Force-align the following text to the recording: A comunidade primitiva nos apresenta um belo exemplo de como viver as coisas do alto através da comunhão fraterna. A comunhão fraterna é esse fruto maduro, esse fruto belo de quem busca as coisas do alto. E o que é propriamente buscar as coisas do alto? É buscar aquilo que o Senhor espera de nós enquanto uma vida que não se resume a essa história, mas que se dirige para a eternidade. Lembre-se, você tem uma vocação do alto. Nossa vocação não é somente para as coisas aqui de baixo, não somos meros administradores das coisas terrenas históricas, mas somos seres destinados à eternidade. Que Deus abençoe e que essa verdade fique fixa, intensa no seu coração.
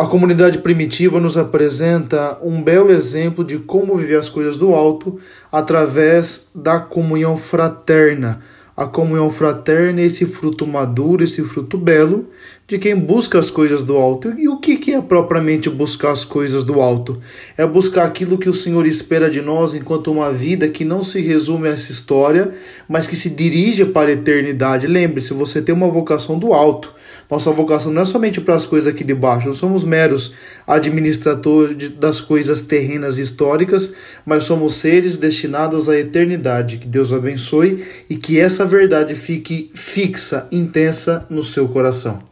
A 0.00 0.06
comunidade 0.06 0.58
primitiva 0.58 1.18
nos 1.18 1.36
apresenta 1.36 2.38
um 2.40 2.62
belo 2.62 2.92
exemplo 2.92 3.42
de 3.42 3.58
como 3.58 3.96
viver 3.96 4.14
as 4.14 4.28
coisas 4.28 4.56
do 4.56 4.72
alto 4.72 5.18
através 5.50 6.46
da 6.54 6.78
comunhão 6.78 7.36
fraterna. 7.36 8.40
A 8.76 8.86
comunhão 8.86 9.28
fraterna 9.28 10.00
é 10.00 10.04
esse 10.04 10.24
fruto 10.24 10.64
maduro, 10.64 11.24
esse 11.24 11.42
fruto 11.42 11.76
belo 11.76 12.30
de 12.68 12.78
quem 12.78 12.94
busca 12.94 13.40
as 13.40 13.50
coisas 13.50 13.82
do 13.82 13.96
alto. 13.96 14.32
E 14.38 14.48
o 14.48 14.60
que 14.60 14.76
é 14.98 15.02
propriamente 15.02 15.70
buscar 15.70 16.10
as 16.10 16.24
coisas 16.24 16.62
do 16.62 16.80
alto? 16.80 17.18
É 17.56 17.66
buscar 17.66 18.04
aquilo 18.04 18.38
que 18.38 18.48
o 18.48 18.54
Senhor 18.54 18.86
espera 18.86 19.30
de 19.30 19.40
nós 19.40 19.74
enquanto 19.74 20.10
uma 20.10 20.32
vida 20.32 20.68
que 20.68 20.84
não 20.84 21.02
se 21.02 21.20
resume 21.20 21.68
a 21.68 21.72
essa 21.72 21.90
história, 21.90 22.50
mas 22.88 23.06
que 23.06 23.16
se 23.16 23.30
dirige 23.30 23.84
para 23.84 24.10
a 24.10 24.12
eternidade. 24.12 24.86
Lembre-se, 24.86 25.32
você 25.32 25.62
tem 25.62 25.74
uma 25.74 25.88
vocação 25.88 26.38
do 26.38 26.52
alto. 26.52 26.94
Nossa 27.30 27.50
vocação 27.50 27.92
não 27.92 28.02
é 28.02 28.04
somente 28.04 28.40
para 28.40 28.54
as 28.54 28.64
coisas 28.64 28.92
aqui 28.92 29.04
de 29.04 29.14
baixo, 29.14 29.48
não 29.48 29.54
somos 29.54 29.84
meros 29.84 30.32
administradores 30.66 31.90
das 31.90 32.22
coisas 32.22 32.62
terrenas 32.62 33.18
históricas, 33.18 33.92
mas 34.24 34.44
somos 34.44 34.74
seres 34.74 35.16
destinados 35.16 35.88
à 35.88 35.98
eternidade. 35.98 36.78
Que 36.78 36.88
Deus 36.88 37.12
abençoe 37.12 37.84
e 38.08 38.16
que 38.16 38.40
essa 38.40 38.64
verdade 38.64 39.14
fique 39.14 39.70
fixa, 39.74 40.48
intensa 40.50 41.26
no 41.28 41.42
seu 41.42 41.68
coração. 41.68 42.28